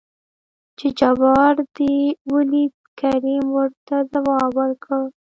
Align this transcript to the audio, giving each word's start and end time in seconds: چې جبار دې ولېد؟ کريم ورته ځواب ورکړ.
چې 0.77 0.87
جبار 0.99 1.55
دې 1.75 1.97
ولېد؟ 2.31 2.73
کريم 2.99 3.45
ورته 3.57 3.95
ځواب 4.13 4.49
ورکړ. 4.61 5.01